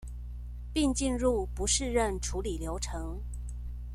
[0.73, 3.21] 並進入不適任處理流程